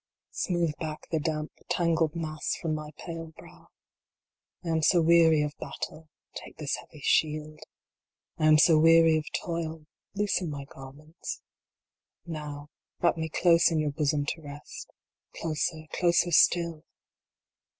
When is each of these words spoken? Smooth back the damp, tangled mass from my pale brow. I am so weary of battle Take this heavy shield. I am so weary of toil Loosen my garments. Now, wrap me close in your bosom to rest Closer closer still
Smooth 0.31 0.75
back 0.79 1.07
the 1.11 1.19
damp, 1.19 1.51
tangled 1.69 2.15
mass 2.15 2.55
from 2.59 2.73
my 2.73 2.89
pale 2.97 3.27
brow. 3.37 3.67
I 4.65 4.69
am 4.69 4.81
so 4.81 4.99
weary 4.99 5.43
of 5.43 5.55
battle 5.59 6.09
Take 6.33 6.57
this 6.57 6.77
heavy 6.77 7.01
shield. 7.01 7.59
I 8.39 8.47
am 8.47 8.57
so 8.57 8.79
weary 8.79 9.15
of 9.19 9.25
toil 9.31 9.85
Loosen 10.15 10.49
my 10.49 10.65
garments. 10.65 11.43
Now, 12.25 12.69
wrap 12.99 13.15
me 13.15 13.29
close 13.29 13.69
in 13.69 13.77
your 13.77 13.91
bosom 13.91 14.25
to 14.29 14.41
rest 14.41 14.89
Closer 15.39 15.85
closer 15.93 16.31
still 16.31 16.83